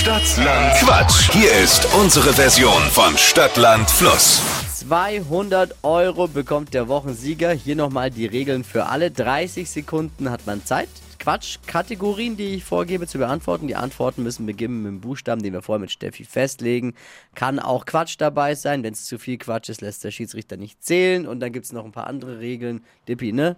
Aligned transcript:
Stadtland 0.00 0.76
Quatsch. 0.78 1.30
Hier 1.30 1.52
ist 1.62 1.86
unsere 1.94 2.32
Version 2.32 2.80
von 2.84 3.18
Stadtland 3.18 3.90
Fluss. 3.90 4.40
200 4.76 5.76
Euro 5.82 6.26
bekommt 6.26 6.72
der 6.72 6.88
Wochensieger. 6.88 7.52
Hier 7.52 7.76
nochmal 7.76 8.10
die 8.10 8.24
Regeln 8.24 8.64
für 8.64 8.86
alle. 8.86 9.10
30 9.10 9.68
Sekunden 9.68 10.30
hat 10.30 10.46
man 10.46 10.64
Zeit. 10.64 10.88
Quatsch-Kategorien, 11.18 12.38
die 12.38 12.54
ich 12.54 12.64
vorgebe, 12.64 13.06
zu 13.06 13.18
beantworten. 13.18 13.66
Die 13.66 13.76
Antworten 13.76 14.22
müssen 14.22 14.46
beginnen 14.46 14.82
mit 14.82 14.90
dem 14.90 15.00
Buchstaben, 15.02 15.42
den 15.42 15.52
wir 15.52 15.60
vorher 15.60 15.80
mit 15.80 15.90
Steffi 15.90 16.24
festlegen. 16.24 16.94
Kann 17.34 17.58
auch 17.58 17.84
Quatsch 17.84 18.14
dabei 18.16 18.54
sein. 18.54 18.82
Wenn 18.82 18.94
es 18.94 19.04
zu 19.04 19.18
viel 19.18 19.36
Quatsch 19.36 19.68
ist, 19.68 19.82
lässt 19.82 20.02
der 20.02 20.12
Schiedsrichter 20.12 20.56
nicht 20.56 20.82
zählen. 20.82 21.26
Und 21.26 21.40
dann 21.40 21.52
gibt 21.52 21.66
es 21.66 21.72
noch 21.72 21.84
ein 21.84 21.92
paar 21.92 22.06
andere 22.06 22.38
Regeln. 22.38 22.82
Dippi, 23.06 23.34
ne? 23.34 23.56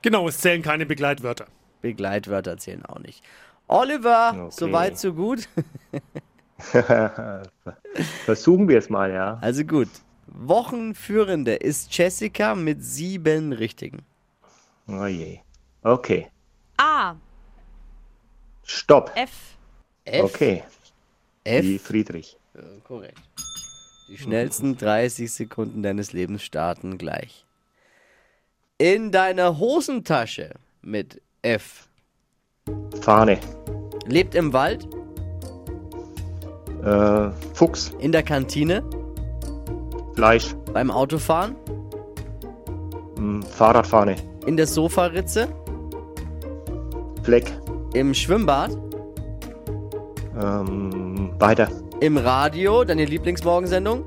Genau, 0.00 0.28
es 0.28 0.38
zählen 0.38 0.62
keine 0.62 0.86
Begleitwörter. 0.86 1.44
Begleitwörter 1.82 2.56
zählen 2.56 2.86
auch 2.86 3.00
nicht. 3.00 3.22
Oliver, 3.68 4.32
Okay. 4.34 4.48
soweit, 4.50 4.98
so 4.98 5.12
gut. 5.12 5.48
Versuchen 8.24 8.68
wir 8.68 8.78
es 8.78 8.88
mal, 8.90 9.12
ja. 9.12 9.38
Also 9.40 9.64
gut. 9.64 9.88
Wochenführende 10.26 11.54
ist 11.54 11.96
Jessica 11.96 12.54
mit 12.54 12.84
sieben 12.84 13.52
Richtigen. 13.52 14.02
Oh 14.86 15.06
je. 15.06 15.38
Okay. 15.82 16.28
A. 16.76 17.14
Stopp. 18.64 19.12
F. 19.14 19.30
F. 20.04 20.24
Okay. 20.24 20.62
F. 21.44 21.62
Wie 21.64 21.78
Friedrich. 21.78 22.36
Korrekt. 22.84 23.18
Die 24.10 24.18
schnellsten 24.18 24.76
30 24.76 25.30
Sekunden 25.32 25.82
deines 25.82 26.12
Lebens 26.12 26.42
starten 26.42 26.98
gleich. 26.98 27.44
In 28.78 29.12
deiner 29.12 29.58
Hosentasche 29.58 30.54
mit 30.82 31.20
F. 31.42 31.88
Fahne. 33.00 33.38
Lebt 34.08 34.34
im 34.34 34.52
Wald, 34.52 34.88
Äh, 36.84 37.30
Fuchs. 37.54 37.90
in 37.98 38.12
der 38.12 38.22
Kantine, 38.22 38.82
Fleisch. 40.14 40.54
beim 40.72 40.90
Autofahren, 40.90 41.56
Hm, 43.16 43.42
Fahrradfahne. 43.42 44.16
in 44.46 44.56
der 44.56 44.66
Sofaritze, 44.66 45.48
Fleck. 47.22 47.52
im 47.94 48.14
Schwimmbad, 48.14 48.70
Ähm, 50.40 51.30
weiter. 51.40 51.68
im 52.00 52.16
Radio, 52.16 52.84
deine 52.84 53.04
Lieblingsmorgensendung, 53.04 54.04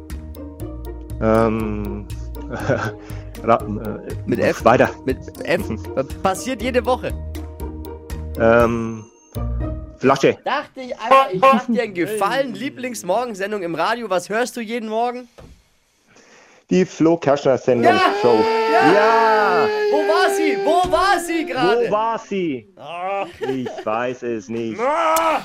Ähm, 1.24 2.08
äh, 3.44 4.16
Mit 4.26 4.40
F? 4.40 4.66
Weiter. 4.66 4.90
mit 5.06 5.18
F. 5.44 5.62
Passiert 6.24 6.64
jede 6.64 6.84
Woche. 6.86 7.12
Ähm, 8.40 9.04
Flasche. 10.02 10.38
Dachte 10.44 10.82
ich, 10.82 10.98
Alter, 11.00 11.32
ich 11.32 11.40
mach 11.40 11.66
dir 11.68 11.84
einen 11.84 11.94
Gefallen. 11.94 12.54
Lieblingsmorgensendung 12.56 13.62
im 13.62 13.76
Radio. 13.76 14.10
Was 14.10 14.30
hörst 14.30 14.58
du 14.58 14.62
jeden 14.62 14.90
Morgen? 14.90 15.28
Die 16.72 16.86
Flo 16.86 17.18
Kerschner 17.18 17.58
Sendung 17.58 17.94
Show. 18.22 18.44
Ja! 18.94 19.68
Wo 19.92 19.98
war 19.98 20.30
sie? 20.32 20.58
Wo 20.66 20.92
war 20.92 21.20
sie 21.20 21.46
gerade? 21.46 21.88
Wo 21.88 21.92
war 21.92 22.18
sie? 22.18 22.68
Ich 23.48 23.86
weiß 23.86 24.24
es 24.24 24.50
nicht. 24.50 24.80
Ah, 24.80 25.42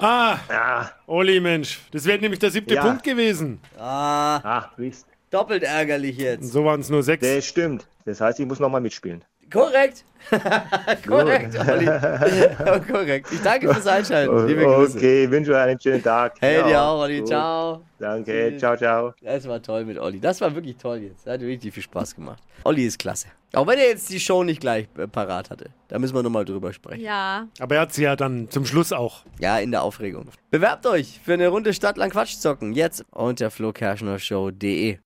Ah, 0.00 0.88
Olli, 1.06 1.38
Mensch, 1.38 1.80
das 1.92 2.04
wäre 2.04 2.18
nämlich 2.18 2.40
der 2.40 2.50
siebte 2.50 2.74
Ja. 2.74 2.82
Punkt 2.82 3.04
gewesen. 3.04 3.60
Ah, 3.78 4.36
ah, 4.42 4.70
doppelt 5.30 5.62
ärgerlich 5.62 6.16
jetzt. 6.18 6.50
So 6.52 6.64
waren 6.64 6.80
es 6.80 6.90
nur 6.90 7.04
sechs. 7.04 7.24
Das 7.24 7.46
stimmt. 7.46 7.86
Das 8.04 8.20
heißt, 8.20 8.40
ich 8.40 8.46
muss 8.46 8.58
nochmal 8.58 8.80
mitspielen. 8.80 9.24
Korrekt. 9.54 10.04
Korrekt, 11.06 11.58
Olli. 11.68 11.86
Korrekt. 12.92 13.30
Ich 13.32 13.42
danke 13.42 13.72
fürs 13.72 13.86
Einschalten. 13.86 14.46
Liebe 14.46 14.64
Grüße. 14.64 14.96
Okay, 14.96 15.30
wünsche 15.30 15.52
euch 15.52 15.58
einen 15.58 15.80
schönen 15.80 16.02
Tag. 16.02 16.34
Hey, 16.40 16.58
Ja, 16.58 16.66
dir 16.66 16.82
auch, 16.82 17.00
Olli. 17.02 17.18
gut. 17.20 17.28
Ciao. 17.28 17.82
Danke, 17.98 18.56
ciao, 18.58 18.76
ciao. 18.76 19.14
Das 19.22 19.46
war 19.46 19.62
toll 19.62 19.84
mit 19.84 19.98
Olli. 19.98 20.20
Das 20.20 20.40
war 20.40 20.54
wirklich 20.54 20.76
toll 20.76 20.98
jetzt. 20.98 21.26
Hat 21.26 21.40
richtig 21.40 21.74
viel 21.74 21.82
Spaß 21.82 22.14
gemacht. 22.14 22.42
Olli 22.64 22.86
ist 22.86 22.98
klasse. 22.98 23.28
Auch 23.52 23.66
wenn 23.68 23.78
er 23.78 23.86
jetzt 23.88 24.10
die 24.10 24.18
Show 24.18 24.42
nicht 24.42 24.60
gleich 24.60 24.88
äh, 24.98 25.06
parat 25.06 25.50
hatte. 25.50 25.66
Da 25.88 25.98
müssen 25.98 26.14
wir 26.14 26.22
nochmal 26.24 26.44
drüber 26.44 26.72
sprechen. 26.72 27.02
Ja. 27.04 27.46
Aber 27.60 27.76
er 27.76 27.82
hat 27.82 27.92
sie 27.92 28.02
ja 28.02 28.16
dann 28.16 28.50
zum 28.50 28.66
Schluss 28.66 28.92
auch. 28.92 29.24
Ja, 29.38 29.58
in 29.58 29.70
der 29.70 29.82
Aufregung. 29.82 30.26
Bewerbt 30.50 30.86
euch 30.86 31.20
für 31.24 31.34
eine 31.34 31.48
Runde 31.48 31.72
Stadtland 31.72 32.12
Quatsch 32.12 32.36
zocken. 32.38 32.72
Jetzt 32.72 33.04
unter 33.12 33.50
flokerschnershow.de. 33.50 34.98